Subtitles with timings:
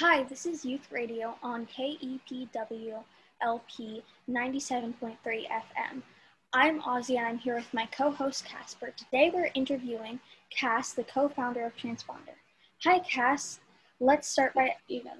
[0.00, 3.04] Hi, this is Youth Radio on KEPW
[3.42, 6.02] LP 97.3 FM.
[6.54, 8.94] I'm Ozy and I'm here with my co host Casper.
[8.96, 10.18] Today we're interviewing
[10.48, 12.32] Cass, the co founder of Transponder.
[12.82, 13.60] Hi, Cass.
[14.00, 15.10] Let's start by you know,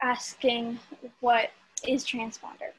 [0.00, 0.78] asking
[1.20, 1.50] what
[1.86, 2.72] is Transponder?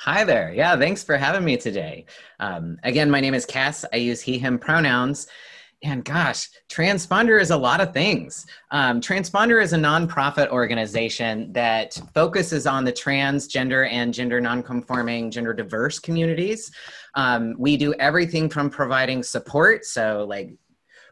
[0.00, 0.52] Hi there.
[0.52, 2.04] Yeah, thanks for having me today.
[2.40, 3.84] Um, again, my name is Cass.
[3.92, 5.28] I use he, him pronouns.
[5.82, 8.46] And gosh, Transponder is a lot of things.
[8.70, 15.54] Um, Transponder is a nonprofit organization that focuses on the transgender and gender nonconforming, gender
[15.54, 16.70] diverse communities.
[17.14, 20.50] Um, we do everything from providing support, so like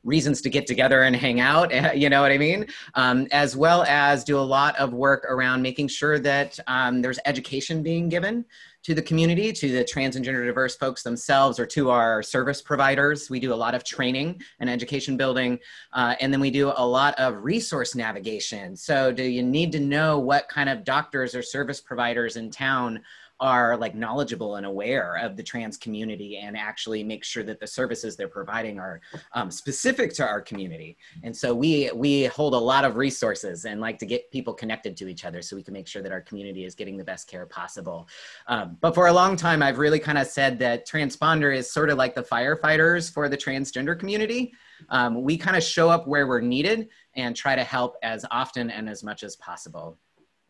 [0.05, 2.67] reasons to get together and hang out, you know what I mean?
[2.95, 7.19] Um, as well as do a lot of work around making sure that um, there's
[7.25, 8.45] education being given
[8.85, 12.63] to the community, to the trans and gender diverse folks themselves, or to our service
[12.63, 13.29] providers.
[13.29, 15.59] We do a lot of training and education building,
[15.93, 18.77] uh, and then we do a lot of resource navigation.
[18.77, 23.01] So, do you need to know what kind of doctors or service providers in town
[23.41, 27.67] are like knowledgeable and aware of the trans community and actually make sure that the
[27.67, 29.01] services they're providing are
[29.33, 30.97] um, specific to our community.
[31.23, 34.97] And so we we hold a lot of resources and like to get people connected
[34.99, 37.29] to each other so we can make sure that our community is getting the best
[37.29, 38.09] care possible.
[38.47, 41.91] Um, but for a long time i've really kind of said that transponder is sort
[41.91, 44.53] of like the firefighters for the transgender community.
[44.91, 48.71] Um, we kind of show up where we're needed and try to help as often
[48.71, 49.99] and as much as possible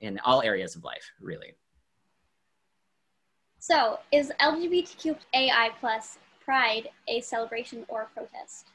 [0.01, 1.55] in all areas of life really
[3.69, 8.69] so, is LGBTQAI plus Pride a celebration or a protest?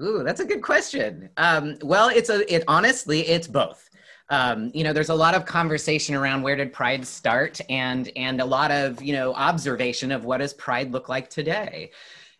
[0.00, 1.28] Ooh, that's a good question.
[1.36, 3.90] Um, well, it's a it honestly, it's both.
[4.28, 8.40] Um, you know, there's a lot of conversation around where did Pride start, and and
[8.40, 11.90] a lot of you know observation of what does Pride look like today.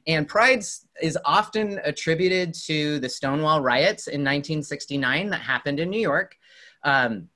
[0.06, 0.64] And Pride
[1.02, 6.36] is often attributed to the Stonewall riots in 1969 that happened in New York.
[6.84, 7.28] Um,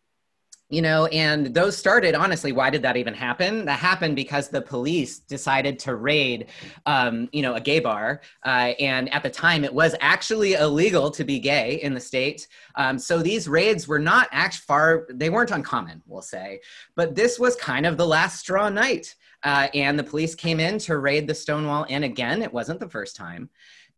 [0.71, 3.65] you know and those started honestly why did that even happen?
[3.65, 6.47] That happened because the police decided to raid
[6.87, 11.11] um, you know a gay bar uh, and at the time it was actually illegal
[11.11, 12.49] to be gay in the state.
[12.77, 16.61] Um, so these raids were not actually far they weren't uncommon we'll say.
[16.95, 20.79] But this was kind of the last straw night uh, and the police came in
[20.79, 22.43] to raid the stonewall inn again.
[22.43, 23.49] It wasn't the first time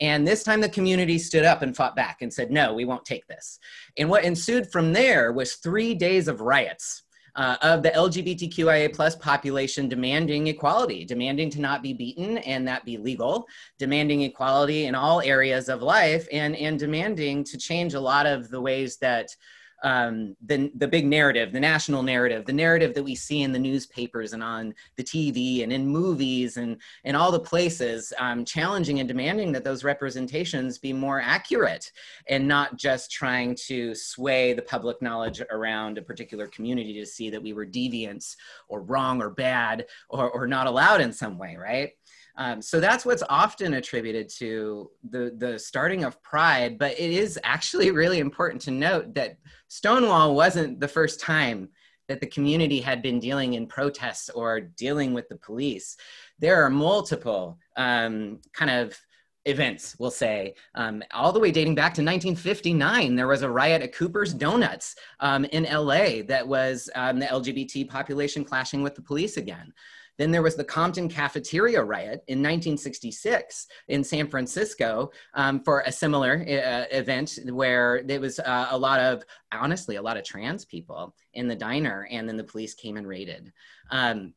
[0.03, 3.05] and this time the community stood up and fought back and said, no, we won't
[3.05, 3.61] take this.
[3.97, 7.05] And what ensued from there was three days of riots.
[7.35, 12.85] Uh, of the LGBTQIA plus population demanding equality, demanding to not be beaten and that
[12.85, 13.47] be legal,
[13.79, 18.51] demanding equality in all areas of life, and, and demanding to change a lot of
[18.51, 19.35] the ways that
[19.83, 23.59] um, the, the big narrative, the national narrative, the narrative that we see in the
[23.59, 29.01] newspapers and on the TV and in movies and, and all the places, um, challenging
[29.01, 31.91] and demanding that those representations be more accurate
[32.29, 37.31] and not just trying to sway the public knowledge around a particular community to see
[37.31, 38.37] that we were deviants
[38.69, 41.93] or wrong or bad or, or not allowed in some way, right?
[42.37, 47.39] Um, so that's what's often attributed to the, the starting of Pride, but it is
[47.45, 49.37] actually really important to note that
[49.69, 51.69] Stonewall wasn't the first time
[52.09, 55.97] that the community had been dealing in protests or dealing with the police.
[56.39, 58.99] There are multiple um, kind of
[59.45, 63.17] events, we'll say, um, all the way dating back to 1959.
[63.17, 67.89] There was a riot at Cooper's Donuts um, in LA that was um, the LGBT
[67.89, 69.73] population clashing with the police again.
[70.19, 75.93] Then there was the Compton Cafeteria Riot in 1966 in San Francisco um, for a
[75.93, 80.65] similar uh, event where there was uh, a lot of, honestly, a lot of trans
[80.65, 83.53] people in the diner, and then the police came and raided.
[83.91, 84.35] Um,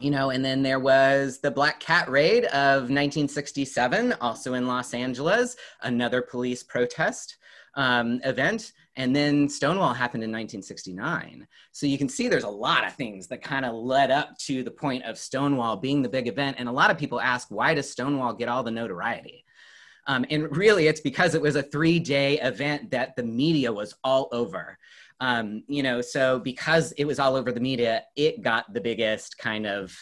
[0.00, 4.94] you know, and then there was the Black Cat Raid of 1967, also in Los
[4.94, 7.36] Angeles, another police protest
[7.74, 8.72] um, event.
[8.96, 11.46] And then Stonewall happened in 1969.
[11.72, 14.62] So you can see there's a lot of things that kind of led up to
[14.62, 16.56] the point of Stonewall being the big event.
[16.58, 19.44] And a lot of people ask, why does Stonewall get all the notoriety?
[20.06, 23.94] Um, and really, it's because it was a three day event that the media was
[24.02, 24.76] all over.
[25.20, 29.36] Um, you know, so because it was all over the media, it got the biggest
[29.38, 29.94] kind of,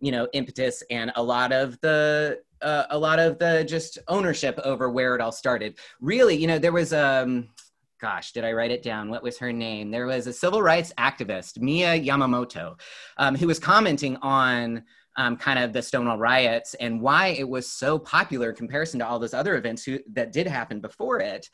[0.00, 4.58] you know, impetus and a lot of the uh, a lot of the just ownership
[4.64, 5.78] over where it all started.
[6.00, 7.48] Really, you know, there was um
[8.00, 9.10] gosh, did I write it down?
[9.10, 9.90] What was her name?
[9.90, 12.78] There was a civil rights activist, Mia Yamamoto,
[13.16, 14.84] um, who was commenting on
[15.16, 19.06] um, kind of the Stonewall riots and why it was so popular in comparison to
[19.06, 21.50] all those other events who, that did happen before it.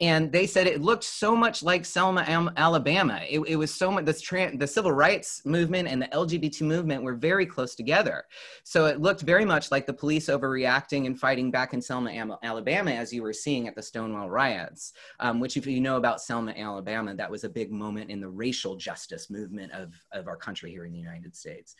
[0.00, 2.22] And they said it looked so much like Selma,
[2.56, 3.20] Alabama.
[3.28, 7.14] It, it was so much the, the civil rights movement and the LGBT movement were
[7.14, 8.24] very close together.
[8.64, 12.10] So it looked very much like the police overreacting and fighting back in Selma,
[12.42, 14.94] Alabama, as you were seeing at the Stonewall riots.
[15.20, 18.28] Um, which, if you know about Selma, Alabama, that was a big moment in the
[18.28, 21.76] racial justice movement of of our country here in the United States.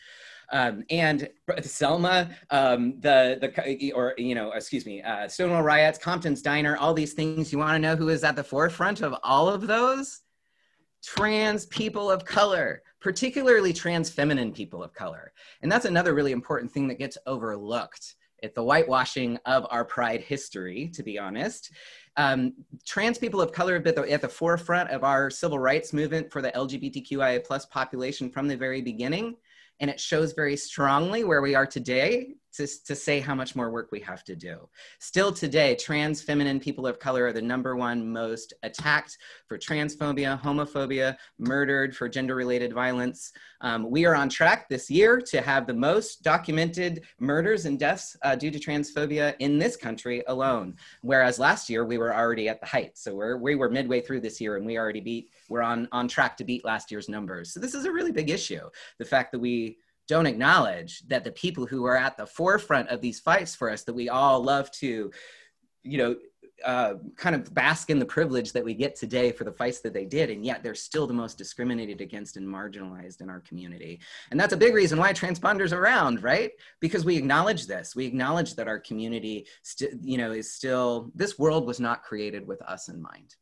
[0.51, 1.29] Um, and
[1.61, 6.93] Selma, um, the the or you know, excuse me, uh, Stonewall riots, Compton's Diner, all
[6.93, 7.51] these things.
[7.51, 10.21] You want to know who is at the forefront of all of those?
[11.03, 16.71] Trans people of color, particularly trans feminine people of color, and that's another really important
[16.71, 20.89] thing that gets overlooked at the whitewashing of our pride history.
[20.93, 21.71] To be honest.
[22.17, 22.53] Um,
[22.85, 26.41] trans people of color have been at the forefront of our civil rights movement for
[26.41, 29.35] the LGBTQIA plus population from the very beginning
[29.79, 33.69] and it shows very strongly where we are today to, to say how much more
[33.69, 34.67] work we have to do.
[34.99, 39.17] Still today, trans feminine people of color are the number one most attacked
[39.47, 43.31] for transphobia, homophobia, murdered for gender related violence.
[43.61, 48.15] Um, we are on track this year to have the most documented murders and deaths
[48.23, 50.75] uh, due to transphobia in this country alone.
[51.01, 52.97] Whereas last year we were already at the height.
[52.97, 56.07] So we're, we were midway through this year and we already beat, we're on, on
[56.07, 57.53] track to beat last year's numbers.
[57.53, 58.69] So this is a really big issue.
[58.99, 63.01] The fact that we don't acknowledge that the people who are at the forefront of
[63.01, 65.11] these fights for us that we all love to
[65.83, 66.15] you know
[66.63, 69.93] uh, kind of bask in the privilege that we get today for the fights that
[69.93, 73.99] they did, and yet they're still the most discriminated against and marginalized in our community.
[74.31, 76.51] And that's a big reason why transponders are around, right?
[76.79, 77.95] Because we acknowledge this.
[77.95, 82.47] We acknowledge that our community, st- you know, is still this world was not created
[82.47, 83.35] with us in mind.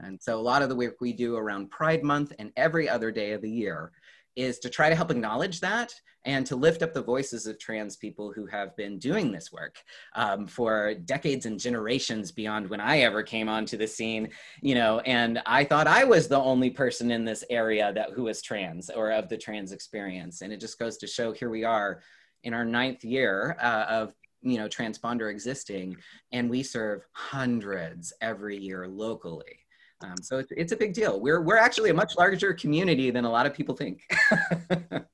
[0.00, 3.10] And so a lot of the work we do around Pride Month and every other
[3.10, 3.92] day of the year
[4.36, 5.92] is to try to help acknowledge that
[6.24, 9.76] and to lift up the voices of trans people who have been doing this work
[10.14, 14.30] um, for decades and generations beyond when I ever came onto the scene,
[14.62, 18.24] you know, and I thought I was the only person in this area that who
[18.24, 20.40] was trans or of the trans experience.
[20.40, 22.00] And it just goes to show here we are
[22.42, 24.14] in our ninth year uh, of
[24.44, 25.96] you know transponder existing
[26.32, 29.63] and we serve hundreds every year locally
[30.04, 31.20] um, so it's, it's a big deal.
[31.20, 34.02] We're, we're actually a much larger community than a lot of people think.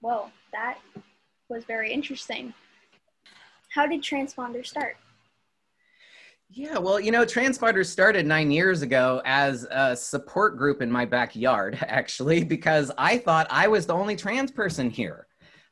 [0.00, 0.78] well, that
[1.48, 2.54] was very interesting.
[3.70, 4.96] How did Transponder start?
[6.50, 11.06] Yeah, well, you know, Transponder started nine years ago as a support group in my
[11.06, 15.26] backyard, actually, because I thought I was the only trans person here.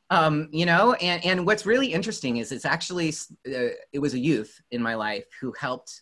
[0.09, 3.09] Um, you know, and, and what's really interesting is it's actually,
[3.47, 6.01] uh, it was a youth in my life who helped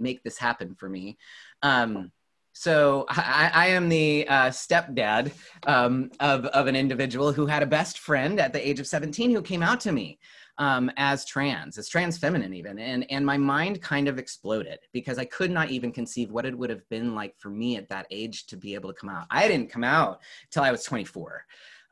[0.00, 1.18] make this happen for me.
[1.62, 2.12] Um,
[2.52, 5.30] so I, I, am the uh, stepdad
[5.66, 9.30] um, of, of an individual who had a best friend at the age of 17
[9.30, 10.18] who came out to me
[10.58, 12.78] um, as trans, as trans feminine even.
[12.78, 16.58] And, and my mind kind of exploded because I could not even conceive what it
[16.58, 19.26] would have been like for me at that age to be able to come out.
[19.30, 21.44] I didn't come out until I was 24.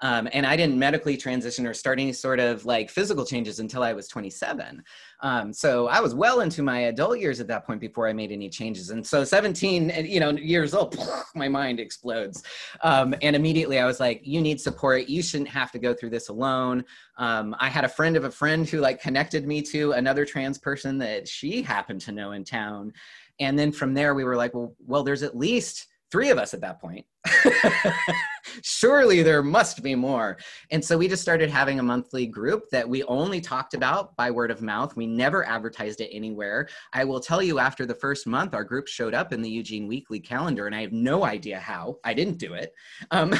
[0.02, 3.82] Um, and I didn't medically transition or start any sort of like physical changes until
[3.82, 4.82] I was 27.
[5.20, 8.30] Um, so I was well into my adult years at that point before I made
[8.30, 8.90] any changes.
[8.90, 10.98] And so 17, you know, years old,
[11.34, 12.42] my mind explodes.
[12.82, 15.08] Um, and immediately I was like, you need support.
[15.08, 16.84] You shouldn't have to go through this alone.
[17.16, 20.58] Um, I had a friend of a friend who like connected me to another trans
[20.58, 22.92] person that she happened to know in town.
[23.40, 26.54] And then from there we were like, well, well, there's at least three of us
[26.54, 27.04] at that point.
[28.62, 30.38] Surely there must be more.
[30.70, 34.30] And so we just started having a monthly group that we only talked about by
[34.30, 34.96] word of mouth.
[34.96, 36.68] We never advertised it anywhere.
[36.92, 39.86] I will tell you, after the first month, our group showed up in the Eugene
[39.86, 41.98] Weekly calendar, and I have no idea how.
[42.04, 42.72] I didn't do it.
[43.10, 43.34] Um,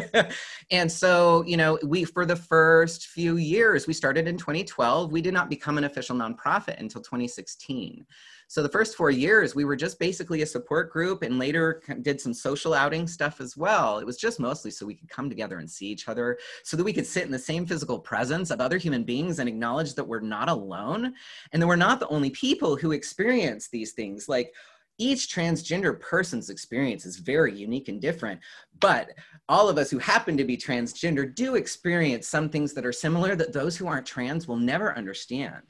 [0.70, 5.12] and so, you know, we, for the first few years, we started in 2012.
[5.12, 8.06] We did not become an official nonprofit until 2016.
[8.50, 12.18] So the first four years, we were just basically a support group and later did
[12.18, 13.98] some social outing stuff as well.
[13.98, 16.84] It was just mostly so we could come together and see each other, so that
[16.84, 20.06] we could sit in the same physical presence of other human beings and acknowledge that
[20.06, 21.14] we're not alone
[21.52, 24.28] and that we're not the only people who experience these things.
[24.28, 24.52] Like,
[25.00, 28.40] each transgender person's experience is very unique and different
[28.80, 29.10] but
[29.48, 33.36] all of us who happen to be transgender do experience some things that are similar
[33.36, 35.62] that those who aren't trans will never understand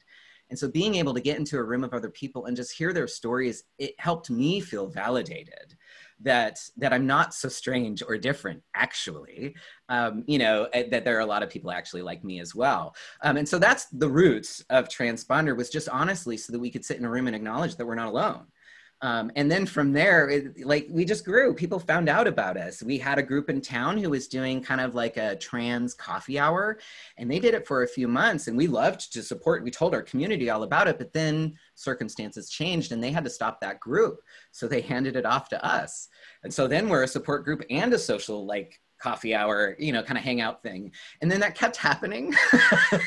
[0.49, 2.91] and so being able to get into a room of other people and just hear
[2.91, 5.77] their stories, it helped me feel validated
[6.21, 9.55] that that I'm not so strange or different actually.
[9.87, 12.53] Um, you know, eh, that there are a lot of people actually like me as
[12.53, 12.95] well.
[13.23, 16.85] Um, and so that's the roots of transponder was just honestly so that we could
[16.85, 18.45] sit in a room and acknowledge that we're not alone.
[19.01, 21.53] Um, and then from there, it, like we just grew.
[21.53, 22.83] People found out about us.
[22.83, 26.37] We had a group in town who was doing kind of like a trans coffee
[26.37, 26.79] hour,
[27.17, 28.47] and they did it for a few months.
[28.47, 29.63] And we loved to support.
[29.63, 33.29] We told our community all about it, but then circumstances changed, and they had to
[33.29, 34.19] stop that group.
[34.51, 36.09] So they handed it off to us.
[36.43, 40.03] And so then we're a support group and a social like coffee hour, you know,
[40.03, 40.91] kind of hangout thing.
[41.21, 42.33] And then that kept happening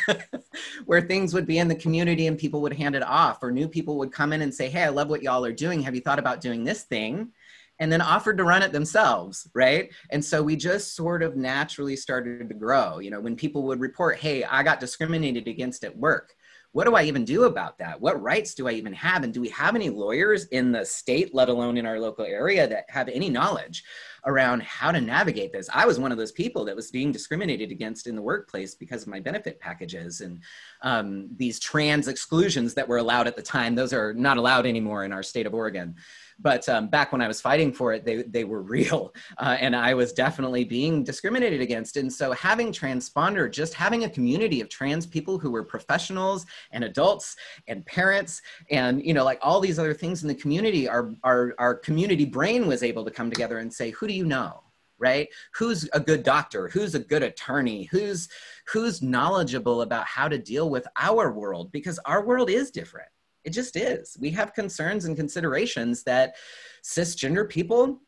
[0.86, 3.68] where things would be in the community and people would hand it off, or new
[3.68, 5.82] people would come in and say, Hey, I love what y'all are doing.
[5.82, 7.32] Have you thought about doing this thing?
[7.78, 9.90] And then offered to run it themselves, right?
[10.10, 13.00] And so we just sort of naturally started to grow.
[13.00, 16.34] You know, when people would report, Hey, I got discriminated against at work
[16.72, 18.00] what do I even do about that?
[18.00, 19.24] What rights do I even have?
[19.24, 22.66] And do we have any lawyers in the state, let alone in our local area,
[22.66, 23.84] that have any knowledge
[24.26, 25.68] around how to navigate this?
[25.72, 29.02] I was one of those people that was being discriminated against in the workplace because
[29.02, 30.40] of my benefit packages and
[30.82, 33.74] um, these trans exclusions that were allowed at the time.
[33.74, 35.96] Those are not allowed anymore in our state of Oregon.
[36.38, 39.14] But um, back when I was fighting for it, they, they were real.
[39.38, 41.96] Uh, and I was definitely being discriminated against.
[41.96, 46.84] And so having Transponder, just having a community of trans people who were professionals and
[46.84, 47.36] adults
[47.68, 51.54] and parents and, you know, like all these other things in the community, our, our,
[51.58, 54.62] our community brain was able to come together and say, who do you know?
[55.02, 58.28] right who's a good doctor who's a good attorney who's
[58.68, 63.08] who's knowledgeable about how to deal with our world because our world is different
[63.44, 64.16] it just is.
[64.20, 66.36] We have concerns and considerations that
[66.82, 68.00] cisgender people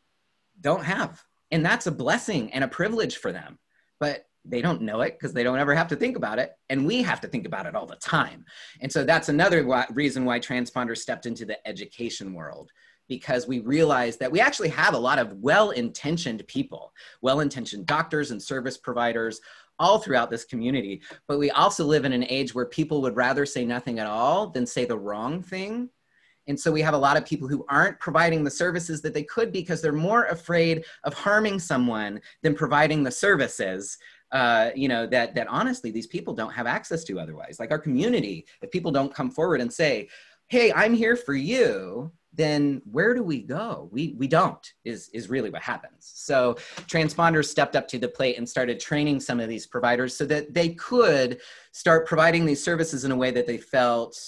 [0.61, 1.23] don't have.
[1.51, 3.59] And that's a blessing and a privilege for them.
[3.99, 6.51] But they don't know it because they don't ever have to think about it.
[6.69, 8.45] And we have to think about it all the time.
[8.81, 12.71] And so that's another reason why Transponder stepped into the education world
[13.07, 17.85] because we realized that we actually have a lot of well intentioned people, well intentioned
[17.85, 19.39] doctors and service providers
[19.79, 21.01] all throughout this community.
[21.27, 24.47] But we also live in an age where people would rather say nothing at all
[24.47, 25.89] than say the wrong thing.
[26.47, 29.23] And so we have a lot of people who aren't providing the services that they
[29.23, 33.97] could because they're more afraid of harming someone than providing the services.
[34.31, 37.57] Uh, you know that that honestly these people don't have access to otherwise.
[37.59, 40.09] Like our community, if people don't come forward and say,
[40.47, 43.89] "Hey, I'm here for you," then where do we go?
[43.91, 46.11] We, we don't, is, is really what happens.
[46.13, 46.55] So
[46.87, 50.53] transponders stepped up to the plate and started training some of these providers so that
[50.53, 51.39] they could
[51.71, 54.19] start providing these services in a way that they felt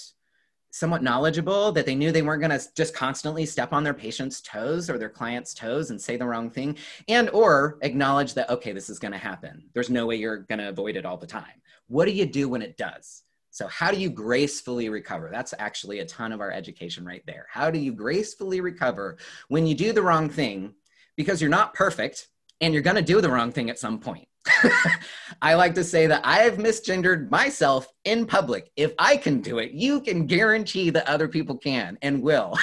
[0.70, 4.40] somewhat knowledgeable, that they knew they weren't going to just constantly step on their patient's
[4.40, 6.76] toes or their client's toes and say the wrong thing,
[7.08, 9.68] and or acknowledge that, okay, this is going to happen.
[9.74, 11.62] There's no way you're going to avoid it all the time.
[11.88, 13.24] What do you do when it does?
[13.58, 15.30] So, how do you gracefully recover?
[15.32, 17.48] That's actually a ton of our education right there.
[17.50, 19.16] How do you gracefully recover
[19.48, 20.74] when you do the wrong thing
[21.16, 22.28] because you're not perfect
[22.60, 24.27] and you're going to do the wrong thing at some point?
[25.42, 28.70] I like to say that I have misgendered myself in public.
[28.76, 32.58] If I can do it, you can guarantee that other people can and will.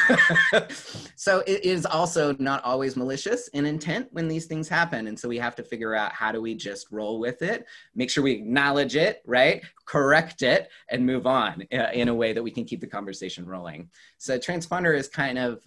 [1.15, 5.07] so it is also not always malicious in intent when these things happen.
[5.07, 7.65] And so we have to figure out how do we just roll with it,
[7.95, 9.63] make sure we acknowledge it, right?
[9.85, 13.45] Correct it and move on uh, in a way that we can keep the conversation
[13.45, 13.89] rolling.
[14.17, 15.63] So transponder is kind of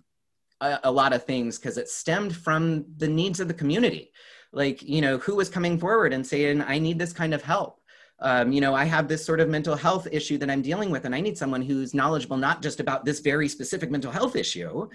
[0.61, 4.12] a, a lot of things because it stemmed from the needs of the community
[4.52, 7.81] like you know who was coming forward and saying i need this kind of help.
[8.21, 11.05] Um, you know i have this sort of mental health issue that i'm dealing with
[11.05, 14.88] and i need someone who's knowledgeable not just about this very specific mental health issue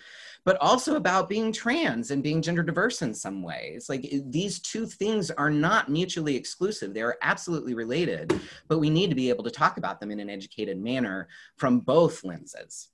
[0.45, 3.87] but also about being trans and being gender diverse in some ways.
[3.87, 6.93] Like these two things are not mutually exclusive.
[6.93, 10.19] They are absolutely related but we need to be able to talk about them in
[10.19, 12.89] an educated manner from both lenses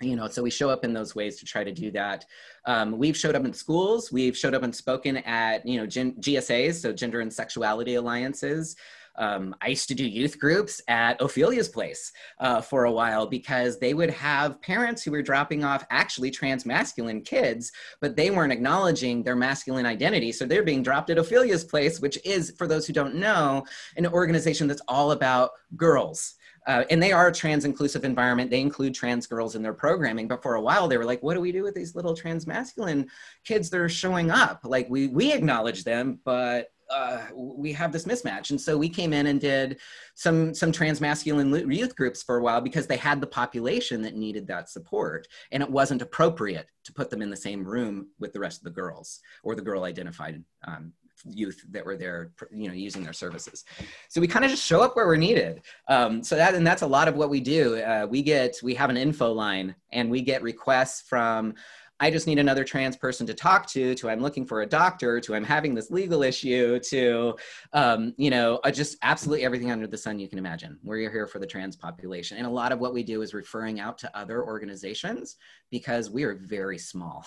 [0.00, 2.24] you know so we show up in those ways to try to do that.
[2.64, 4.10] Um, we've showed up in schools.
[4.12, 8.76] We've showed up and spoken at you know gen- gsas so gender and sexuality alliances.
[9.16, 13.78] Um, I used to do youth groups at Ophelia's place uh, for a while because
[13.78, 18.52] they would have parents who were dropping off actually trans masculine kids, but they weren't
[18.52, 20.32] acknowledging their masculine identity.
[20.32, 23.64] So they're being dropped at Ophelia's place, which is, for those who don't know,
[23.96, 26.36] an organization that's all about girls
[26.66, 28.50] uh, and they are a trans inclusive environment.
[28.50, 30.28] They include trans girls in their programming.
[30.28, 32.46] But for a while, they were like, what do we do with these little trans
[32.46, 33.08] masculine
[33.44, 34.60] kids that are showing up?
[34.64, 38.50] Like, we, we acknowledge them, but uh, we have this mismatch.
[38.50, 39.78] And so we came in and did
[40.14, 44.16] some, some trans masculine youth groups for a while because they had the population that
[44.16, 45.28] needed that support.
[45.52, 48.64] And it wasn't appropriate to put them in the same room with the rest of
[48.64, 50.92] the girls or the girl identified um,
[51.26, 53.64] youth that were there, you know, using their services.
[54.08, 55.62] So we kind of just show up where we're needed.
[55.88, 57.76] Um, so that and that's a lot of what we do.
[57.76, 61.54] Uh, we get we have an info line, and we get requests from
[62.02, 65.20] I just need another trans person to talk to, to I'm looking for a doctor,
[65.20, 67.36] to I'm having this legal issue, to,
[67.74, 70.78] um, you know, uh, just absolutely everything under the sun you can imagine.
[70.82, 72.38] We're here for the trans population.
[72.38, 75.36] And a lot of what we do is referring out to other organizations
[75.70, 77.26] because we are very small.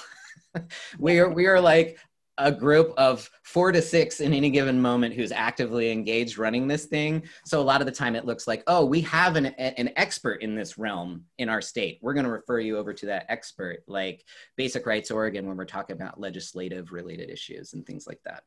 [0.97, 1.99] we are, we are like
[2.39, 6.85] a group of four to six in any given moment who's actively engaged running this
[6.85, 7.23] thing.
[7.45, 10.41] So a lot of the time it looks like, oh, we have an, an expert
[10.41, 11.99] in this realm in our state.
[12.01, 14.25] We're going to refer you over to that expert, like
[14.55, 18.43] Basic Rights Oregon, when we're talking about legislative related issues and things like that.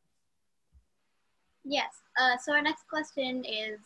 [1.65, 1.93] Yes.
[2.19, 3.79] Uh, so our next question is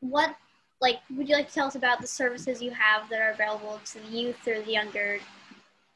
[0.00, 0.36] what,
[0.80, 3.78] like, would you like to tell us about the services you have that are available
[3.92, 5.18] to the youth or the younger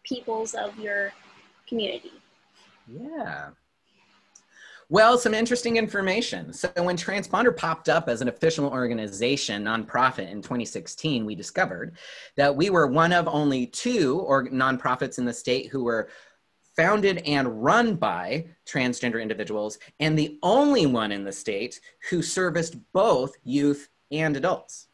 [0.05, 1.13] peoples of your
[1.67, 2.13] community?
[2.91, 3.51] Yeah.
[4.89, 6.53] Well, some interesting information.
[6.53, 11.97] So when Transponder popped up as an official organization, nonprofit in 2016, we discovered
[12.37, 16.09] that we were one of only two or nonprofits in the state who were
[16.75, 22.77] founded and run by transgender individuals, and the only one in the state who serviced
[22.93, 24.89] both youth and adults.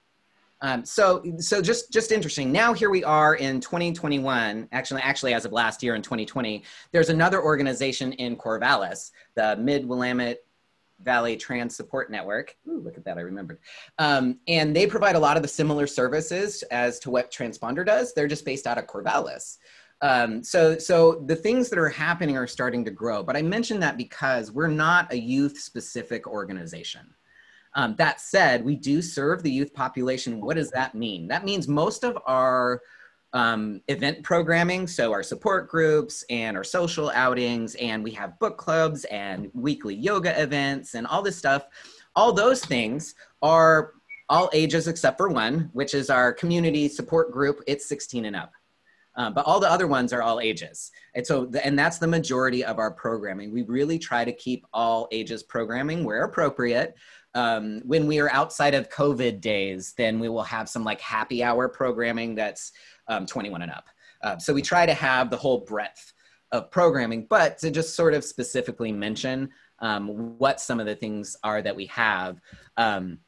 [0.66, 2.50] Um, so, so just just interesting.
[2.50, 4.68] Now here we are in 2021.
[4.72, 9.86] Actually, actually, as of last year in 2020, there's another organization in Corvallis, the Mid
[9.86, 10.38] Willamette
[11.00, 12.56] Valley Trans Support Network.
[12.66, 13.60] Ooh, look at that, I remembered.
[14.00, 18.12] Um, and they provide a lot of the similar services as to what Transponder does.
[18.12, 19.58] They're just based out of Corvallis.
[20.02, 23.22] Um, so, so the things that are happening are starting to grow.
[23.22, 27.14] But I mentioned that because we're not a youth-specific organization.
[27.76, 30.40] Um, that said, we do serve the youth population.
[30.40, 31.28] What does that mean?
[31.28, 32.80] That means most of our
[33.34, 38.56] um, event programming, so our support groups and our social outings, and we have book
[38.56, 41.66] clubs and weekly yoga events and all this stuff.
[42.16, 43.92] All those things are
[44.30, 47.62] all ages except for one, which is our community support group.
[47.66, 48.52] It's 16 and up.
[49.16, 50.90] Um, but all the other ones are all ages.
[51.14, 53.50] And so, the, and that's the majority of our programming.
[53.50, 56.94] We really try to keep all ages programming where appropriate
[57.36, 61.44] um, when we are outside of COVID days, then we will have some like happy
[61.44, 62.72] hour programming that's
[63.08, 63.86] um, 21 and up.
[64.22, 66.14] Uh, so we try to have the whole breadth
[66.50, 69.50] of programming, but to just sort of specifically mention
[69.80, 72.40] um, what some of the things are that we have.
[72.78, 73.18] Um,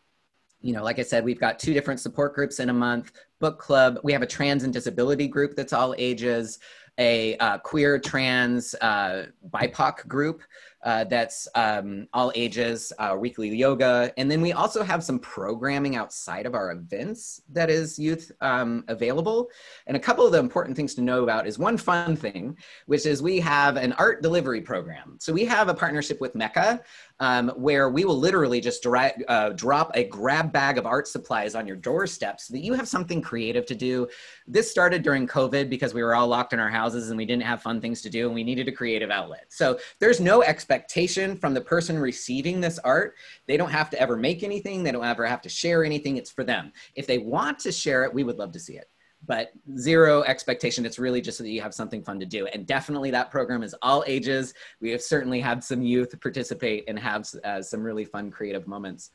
[0.62, 3.59] you know, like I said, we've got two different support groups in a month, book
[3.59, 3.99] club.
[4.03, 6.59] We have a trans and disability group that's all ages,
[6.99, 10.43] a uh, queer, trans, uh, BIPOC group
[10.82, 14.12] uh, that's um, all ages, uh, weekly yoga.
[14.16, 18.85] And then we also have some programming outside of our events that is youth um,
[18.88, 19.49] available.
[19.87, 22.56] And a couple of the important things to know about is one fun thing,
[22.87, 25.16] which is we have an art delivery program.
[25.18, 26.80] So we have a partnership with Mecca
[27.20, 31.66] um, where we will literally just uh, drop a grab bag of art supplies on
[31.66, 34.07] your doorstep so that you have something creative to do.
[34.46, 37.42] This started during COVID because we were all locked in our houses and we didn't
[37.42, 39.46] have fun things to do and we needed a creative outlet.
[39.48, 43.14] So there's no expectation from the person receiving this art.
[43.46, 46.18] They don't have to ever make anything, they don't ever have to share anything.
[46.18, 46.72] It's for them.
[46.94, 48.87] If they want to share it, we would love to see it
[49.26, 50.87] but zero expectation.
[50.87, 52.46] It's really just so that you have something fun to do.
[52.46, 54.54] And definitely that program is all ages.
[54.81, 59.11] We have certainly had some youth participate and have uh, some really fun creative moments.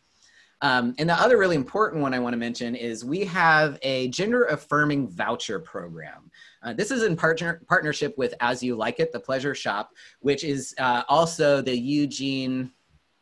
[0.63, 4.07] Um, and the other really important one I want to mention is we have a
[4.07, 6.31] gender affirming voucher program.
[6.63, 10.45] Uh, this is in partner, partnership with As You Like It, the Pleasure Shop, which
[10.45, 12.71] is uh, also the Eugene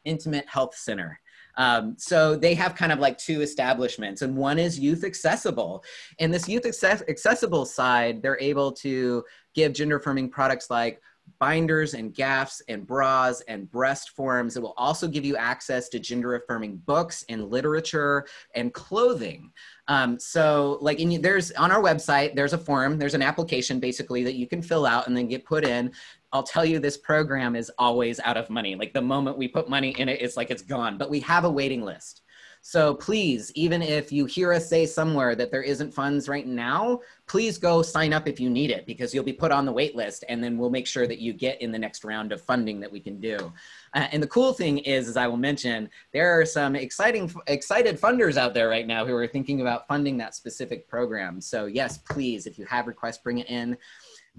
[0.06, 1.20] Intimate Health Center.
[1.58, 5.84] Um, so they have kind of like two establishments, and one is youth accessible.
[6.20, 9.24] And this youth access- accessible side, they're able to
[9.56, 11.02] give gender affirming products like
[11.40, 14.56] binders and gaffs and bras and breast forms.
[14.56, 19.52] It will also give you access to gender affirming books and literature and clothing.
[19.88, 24.24] Um, so like in, there's on our website, there's a form, there's an application basically
[24.24, 25.92] that you can fill out and then get put in.
[26.34, 28.76] I'll tell you this program is always out of money.
[28.76, 31.44] Like the moment we put money in it, it's like it's gone, but we have
[31.44, 32.22] a waiting list.
[32.64, 37.02] So please, even if you hear us say somewhere that there isn't funds right now,
[37.26, 39.96] please go sign up if you need it because you'll be put on the wait
[39.96, 42.80] list and then we'll make sure that you get in the next round of funding
[42.80, 43.52] that we can do.
[43.96, 48.00] Uh, and the cool thing is, as I will mention, there are some exciting, excited
[48.00, 51.42] funders out there right now who are thinking about funding that specific program.
[51.42, 53.76] So yes, please, if you have requests, bring it in.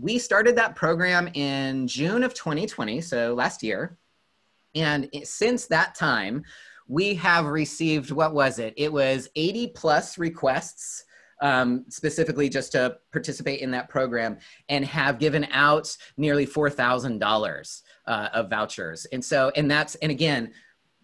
[0.01, 3.99] We started that program in June of 2020, so last year.
[4.75, 6.45] And since that time,
[6.93, 8.75] we have received, what was it?
[8.77, 11.05] It was 80 plus requests.
[11.41, 18.29] Um, specifically just to participate in that program and have given out nearly $4,000 uh,
[18.33, 19.07] of vouchers.
[19.07, 20.53] And so, and that's, and again,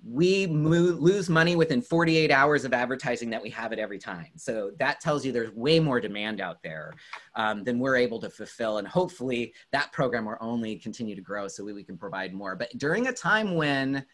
[0.07, 4.29] we lose money within 48 hours of advertising that we have it every time.
[4.37, 6.92] So that tells you there's way more demand out there
[7.35, 8.79] um, than we're able to fulfill.
[8.79, 12.55] And hopefully that program will only continue to grow so we, we can provide more.
[12.55, 14.07] But during a time when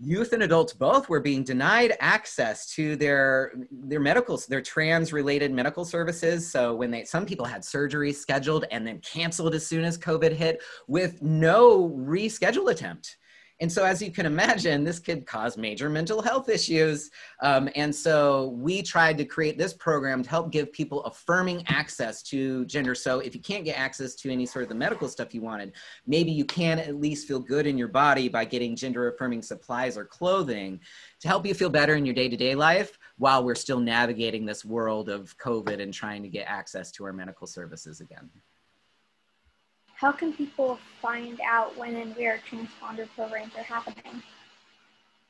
[0.00, 5.52] youth and adults both were being denied access to their their medical their trans related
[5.52, 6.50] medical services.
[6.50, 10.32] So when they some people had surgery scheduled and then canceled as soon as covid
[10.32, 13.17] hit with no reschedule attempt
[13.60, 17.10] and so, as you can imagine, this could cause major mental health issues.
[17.42, 22.22] Um, and so, we tried to create this program to help give people affirming access
[22.24, 22.94] to gender.
[22.94, 25.72] So, if you can't get access to any sort of the medical stuff you wanted,
[26.06, 29.98] maybe you can at least feel good in your body by getting gender affirming supplies
[29.98, 30.80] or clothing
[31.20, 34.46] to help you feel better in your day to day life while we're still navigating
[34.46, 38.30] this world of COVID and trying to get access to our medical services again
[39.98, 44.22] how can people find out when and where transponder programs are happening?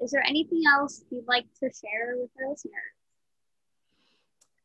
[0.01, 2.94] Is there anything else you'd like to share with our listeners?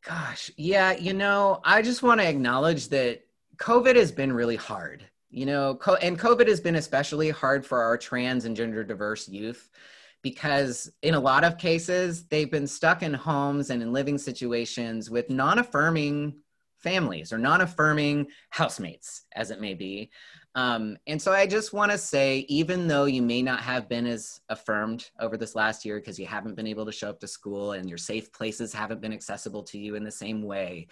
[0.03, 3.21] Gosh, yeah, you know, I just want to acknowledge that
[3.57, 5.05] COVID has been really hard.
[5.29, 9.27] You know, co- and COVID has been especially hard for our trans and gender diverse
[9.27, 9.69] youth
[10.21, 15.09] because in a lot of cases they've been stuck in homes and in living situations
[15.09, 16.35] with non-affirming
[16.77, 20.09] families or non-affirming housemates as it may be
[20.55, 24.05] um, and so i just want to say even though you may not have been
[24.05, 27.27] as affirmed over this last year because you haven't been able to show up to
[27.27, 30.87] school and your safe places haven't been accessible to you in the same way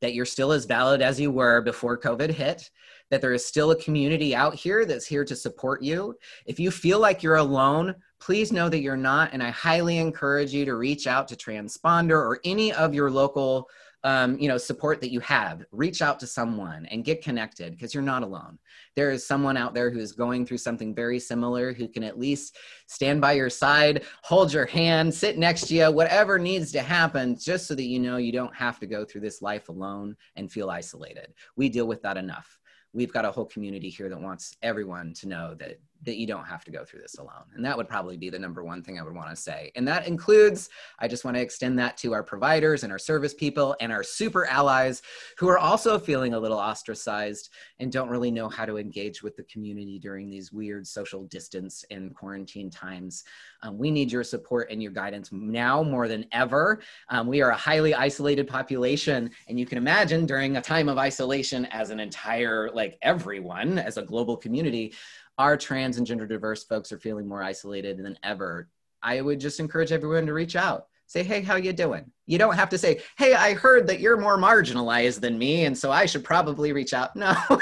[0.00, 2.70] that you're still as valid as you were before covid hit
[3.10, 6.14] that there is still a community out here that's here to support you
[6.46, 10.52] if you feel like you're alone please know that you're not and i highly encourage
[10.52, 13.68] you to reach out to transponder or any of your local
[14.04, 15.64] um, you know support that you have.
[15.72, 18.58] Reach out to someone and get connected because you're not alone.
[18.94, 22.18] There is someone out there who is going through something very similar who can at
[22.18, 22.56] least
[22.86, 27.36] stand by your side hold your hand sit next to you whatever needs to happen
[27.38, 30.50] just so that you know you don't have to go through this life alone and
[30.50, 31.32] feel isolated.
[31.56, 32.58] We deal with that enough.
[32.92, 36.44] We've got a whole community here that wants everyone to know that that you don't
[36.44, 37.44] have to go through this alone.
[37.54, 39.72] And that would probably be the number one thing I would want to say.
[39.74, 43.34] And that includes, I just want to extend that to our providers and our service
[43.34, 45.02] people and our super allies
[45.38, 49.36] who are also feeling a little ostracized and don't really know how to engage with
[49.36, 53.24] the community during these weird social distance and quarantine times.
[53.62, 56.80] Um, we need your support and your guidance now more than ever.
[57.08, 59.30] Um, we are a highly isolated population.
[59.48, 63.96] And you can imagine during a time of isolation as an entire, like everyone, as
[63.96, 64.94] a global community,
[65.38, 68.68] our trans and gender diverse folks are feeling more isolated than ever
[69.02, 70.86] i would just encourage everyone to reach out.
[71.06, 72.10] Say hey how you doing?
[72.26, 75.76] You don't have to say hey i heard that you're more marginalized than me and
[75.76, 77.16] so i should probably reach out.
[77.16, 77.34] No.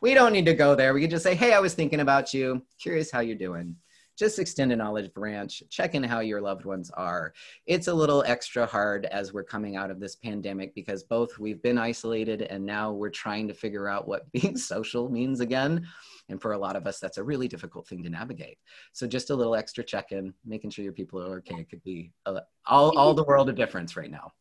[0.00, 0.94] We don't need to go there.
[0.94, 2.62] We can just say hey i was thinking about you.
[2.80, 3.76] Curious how you're doing
[4.16, 7.34] just extend a knowledge branch, check in how your loved ones are.
[7.66, 11.62] It's a little extra hard as we're coming out of this pandemic because both we've
[11.62, 15.86] been isolated and now we're trying to figure out what being social means again.
[16.28, 18.58] And for a lot of us, that's a really difficult thing to navigate.
[18.92, 21.84] So just a little extra check in, making sure your people are okay, it could
[21.84, 24.32] be a, all, all the world of difference right now.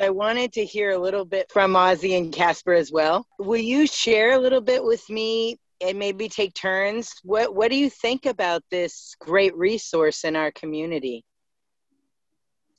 [0.00, 3.26] I wanted to hear a little bit from Ozy and Casper as well.
[3.38, 7.14] Will you share a little bit with me and maybe take turns?
[7.22, 11.24] What What do you think about this great resource in our community?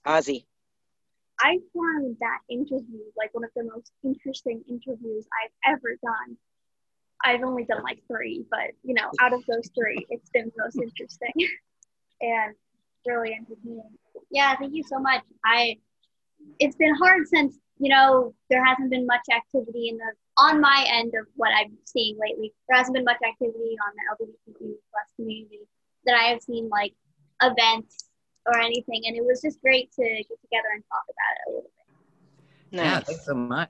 [0.05, 0.45] Ozy.
[1.39, 6.37] I found that interview like one of the most interesting interviews I've ever done.
[7.23, 10.63] I've only done like three, but you know, out of those three, it's been the
[10.63, 11.33] most interesting
[12.21, 12.55] and
[13.05, 13.89] really entertaining.
[14.29, 15.23] Yeah, thank you so much.
[15.43, 15.77] I
[16.59, 20.85] it's been hard since you know there hasn't been much activity in the on my
[20.91, 22.53] end of what I'm seeing lately.
[22.67, 25.67] There hasn't been much activity on the LGBTQ plus community
[26.05, 26.93] that I have seen like
[27.43, 28.09] events
[28.47, 31.49] or anything, and it was just great to get together and talk about it a
[31.49, 32.77] little bit.
[32.77, 32.85] Nice.
[32.85, 33.69] Yeah, thanks so much.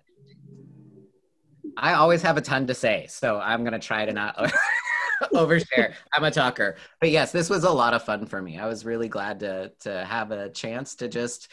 [1.78, 4.38] I always have a ton to say, so I'm gonna try to not
[5.34, 5.94] overshare.
[6.14, 8.58] I'm a talker, but yes, this was a lot of fun for me.
[8.58, 11.50] I was really glad to to have a chance to just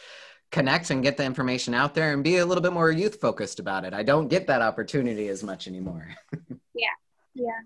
[0.51, 3.59] connect and get the information out there and be a little bit more youth focused
[3.59, 3.93] about it.
[3.93, 6.07] I don't get that opportunity as much anymore.
[6.73, 6.87] yeah,
[7.35, 7.59] yeah.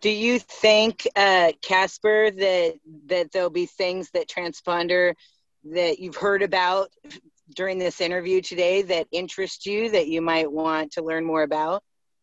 [0.00, 2.74] Do you think, uh, Casper, that
[3.06, 5.14] that there'll be things that transponder
[5.64, 6.90] that you've heard about
[7.54, 11.82] during this interview today that interest you that you might want to learn more about?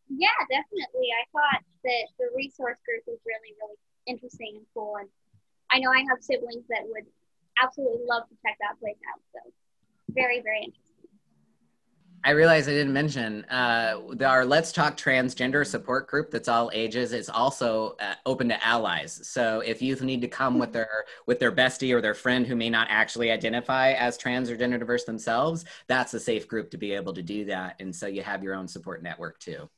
[0.10, 1.10] Yeah, definitely.
[1.12, 4.96] I thought that the resource group was really, really interesting and cool.
[5.00, 5.10] And
[5.72, 7.06] I know I have siblings that would
[7.62, 9.22] absolutely love to check that place out.
[9.34, 9.52] So
[10.10, 10.84] very, very interesting.
[12.26, 17.12] I realize I didn't mention uh, our Let's Talk Transgender support group that's all ages
[17.12, 19.20] is also uh, open to allies.
[19.28, 22.56] So if youth need to come with their with their bestie or their friend who
[22.56, 26.78] may not actually identify as trans or gender diverse themselves, that's a safe group to
[26.78, 27.76] be able to do that.
[27.82, 29.70] And so you have your own support network too.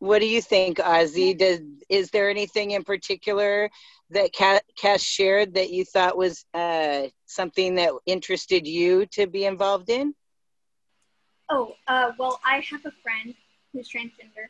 [0.00, 1.36] What do you think, Ozy?
[1.36, 3.68] Does is there anything in particular
[4.10, 9.90] that Cass shared that you thought was uh, something that interested you to be involved
[9.90, 10.14] in?
[11.50, 13.34] Oh, uh, well, I have a friend
[13.72, 14.48] who's transgender,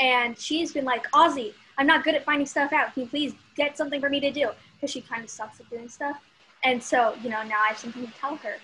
[0.00, 2.94] and she's been like, Ozy, I'm not good at finding stuff out.
[2.94, 4.50] Can you please get something for me to do?
[4.74, 6.20] Because she kind of sucks at doing stuff.
[6.64, 8.56] And so, you know, now I have something to tell her.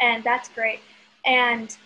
[0.00, 0.80] And that's great.
[1.26, 1.76] And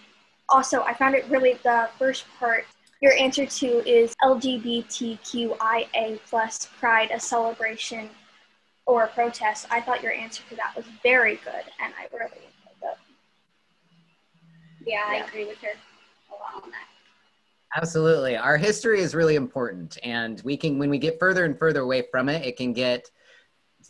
[0.49, 2.65] also, I found it really the first part.
[3.01, 8.11] Your answer to is LGBTQIA plus Pride a celebration
[8.87, 9.67] or a protest.
[9.71, 12.49] I thought your answer to that was very good, and I really
[14.89, 16.87] yeah, I agree with her a lot on that.
[17.77, 18.37] Absolutely.
[18.37, 19.99] Our history is really important.
[20.03, 23.11] And we can, when we get further and further away from it, it can get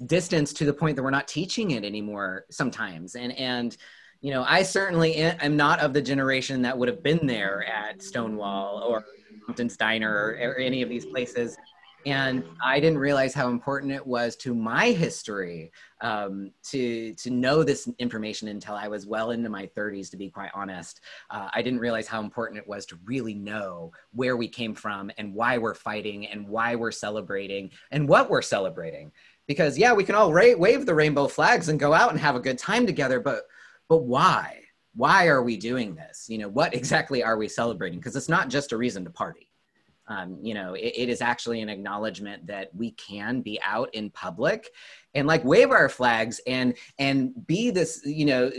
[0.07, 3.15] distance to the point that we're not teaching it anymore sometimes.
[3.15, 3.77] And, and,
[4.21, 8.03] you know, I certainly am not of the generation that would have been there at
[8.03, 9.05] Stonewall or
[9.47, 11.57] Compton's Diner or, any of these places
[12.07, 17.63] and I didn't realize how important it was to my history um, to to know
[17.63, 20.11] this information until I was well into my 30s.
[20.11, 21.01] To be quite honest,
[21.31, 25.11] uh, I didn't realize how important it was to really know where we came from
[25.19, 29.11] and why we're fighting and why we're celebrating and what we're celebrating.
[29.47, 32.37] Because yeah, we can all ra- wave the rainbow flags and go out and have
[32.37, 33.43] a good time together, but
[33.89, 34.63] but why?
[34.95, 36.27] Why are we doing this?
[36.29, 37.99] You know, what exactly are we celebrating?
[37.99, 39.49] Because it's not just a reason to party
[40.09, 44.11] um, you know it, it is actually an acknowledgement that we can be out in
[44.11, 44.71] public
[45.15, 48.51] and like wave our flags and and be this you know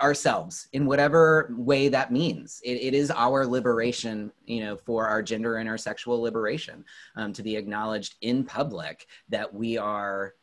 [0.00, 5.22] ourselves in whatever way that means it, it is our liberation you know for our
[5.22, 6.84] gender and our sexual liberation
[7.16, 10.34] um, to be acknowledged in public that we are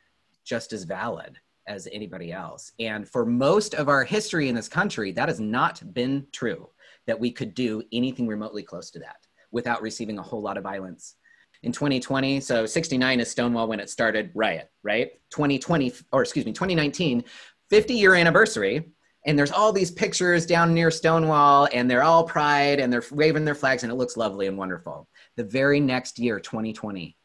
[0.43, 5.11] just as valid as anybody else and for most of our history in this country
[5.11, 6.69] that has not been true
[7.07, 9.17] that we could do anything remotely close to that
[9.51, 11.15] without receiving a whole lot of violence.
[11.63, 15.11] In 2020, so 69 is Stonewall when it started riot, right?
[15.31, 17.23] 2020, or excuse me, 2019,
[17.69, 18.91] 50 year anniversary.
[19.25, 23.43] And there's all these pictures down near Stonewall, and they're all pride and they're waving
[23.43, 25.09] their flags, and it looks lovely and wonderful.
[25.35, 27.17] The very next year, 2020,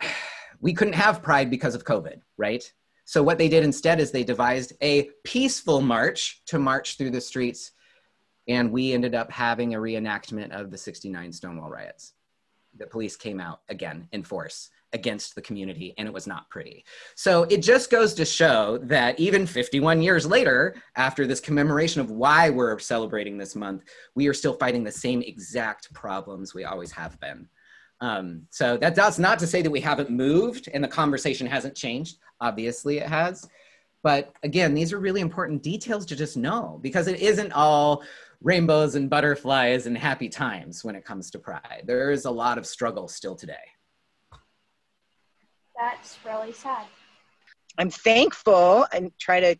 [0.60, 2.72] we couldn't have pride because of COVID, right?
[3.06, 7.20] So what they did instead is they devised a peaceful march to march through the
[7.20, 7.70] streets
[8.48, 12.14] and we ended up having a reenactment of the 69 Stonewall riots.
[12.76, 16.84] The police came out again in force against the community, and it was not pretty.
[17.16, 22.10] So it just goes to show that even 51 years later, after this commemoration of
[22.10, 23.82] why we're celebrating this month,
[24.14, 27.48] we are still fighting the same exact problems we always have been.
[28.00, 31.74] Um, so that, that's not to say that we haven't moved and the conversation hasn't
[31.74, 32.18] changed.
[32.40, 33.48] Obviously, it has.
[34.02, 38.02] But again, these are really important details to just know because it isn't all
[38.42, 41.84] rainbows and butterflies and happy times when it comes to pride.
[41.84, 43.54] There is a lot of struggle still today.
[45.76, 46.86] That's really sad.
[47.78, 49.56] I'm thankful and try to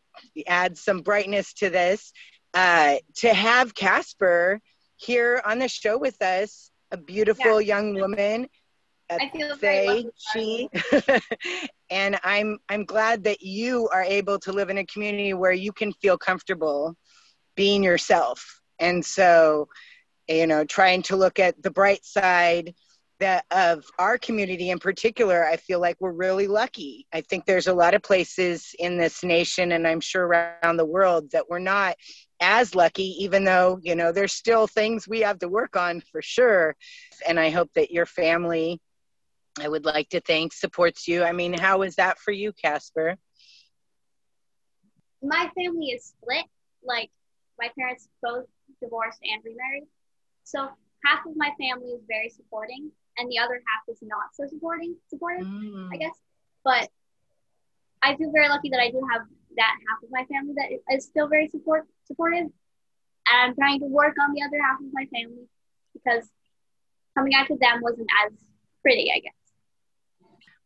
[0.46, 2.12] add some brightness to this
[2.54, 4.60] uh, to have Casper
[4.96, 7.76] here on the show with us, a beautiful yeah.
[7.76, 8.48] young woman.
[9.08, 10.68] I feel they, she,
[11.90, 15.72] and I'm I'm glad that you are able to live in a community where you
[15.72, 16.96] can feel comfortable
[17.54, 19.68] being yourself and so
[20.28, 22.74] you know trying to look at the bright side
[23.18, 27.06] that of our community in particular, I feel like we're really lucky.
[27.12, 30.84] I think there's a lot of places in this nation and I'm sure around the
[30.84, 31.96] world that we're not
[32.40, 36.22] as lucky, even though, you know, there's still things we have to work on for
[36.22, 36.76] sure.
[37.26, 38.80] And I hope that your family,
[39.58, 41.24] I would like to think, supports you.
[41.24, 43.16] I mean, how is that for you, Casper?
[45.22, 46.44] My family is split.
[46.84, 47.10] Like,
[47.58, 48.46] my parents both
[48.82, 49.88] divorced and remarried.
[50.44, 50.68] So
[51.04, 54.94] half of my family is very supporting and the other half is not so supporting
[55.08, 55.88] supportive, mm.
[55.92, 56.14] I guess.
[56.64, 56.88] But
[58.02, 59.22] I feel very lucky that I do have
[59.56, 62.46] that half of my family that is still very support supportive.
[63.28, 65.48] And I'm trying to work on the other half of my family
[65.92, 66.28] because
[67.16, 68.32] coming out to them wasn't as
[68.82, 69.32] pretty, I guess.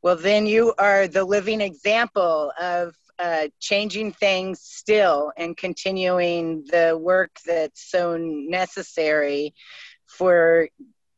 [0.02, 6.98] Well, then you are the living example of uh, changing things still and continuing the
[6.98, 9.54] work that's so necessary
[10.06, 10.68] for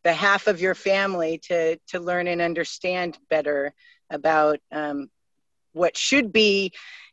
[0.03, 3.73] the half of your family to to learn and understand better
[4.11, 5.09] about um,
[5.73, 6.73] what should be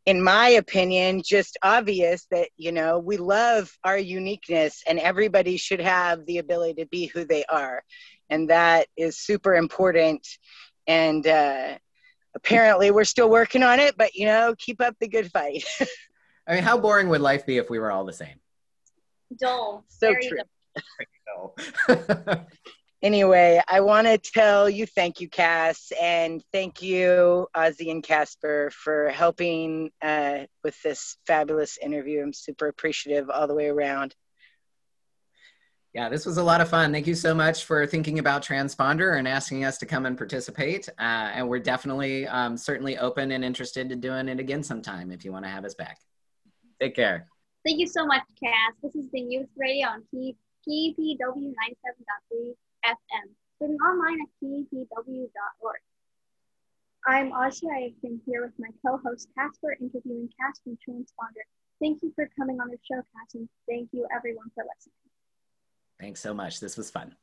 [0.10, 5.80] in my opinion just obvious that you know we love our uniqueness and everybody should
[5.80, 7.84] have the ability to be who they are.
[8.32, 10.28] And that is super important.
[10.88, 11.78] And uh,
[12.34, 15.63] apparently we're still working on it but you know keep up the good fight.
[16.48, 18.39] I mean how boring would life be if we were all the same?
[19.39, 21.56] Dull so Very true.
[21.88, 22.45] dull.
[23.01, 28.71] anyway, I want to tell you thank you, Cass, and thank you, Ozy and Casper,
[28.73, 32.21] for helping uh, with this fabulous interview.
[32.21, 34.15] I'm super appreciative all the way around.
[35.93, 36.91] Yeah, this was a lot of fun.
[36.91, 40.88] Thank you so much for thinking about Transponder and asking us to come and participate.
[40.99, 45.25] Uh, and we're definitely, um, certainly open and interested to doing it again sometime if
[45.25, 45.97] you want to have us back.
[46.79, 47.27] Take care.
[47.65, 48.73] Thank you so much, Cass.
[48.83, 52.53] This is the Youth Radio on KEPW 97.3
[52.86, 55.82] FM, streaming online at kepw.org.
[57.06, 57.63] I'm Ozy.
[57.74, 61.46] I have been here with my co-host Casper, interviewing Cass from Transponder.
[61.82, 64.96] Thank you for coming on the show, Cass, and thank you everyone for listening.
[66.00, 66.60] Thanks so much.
[66.60, 67.15] This was fun.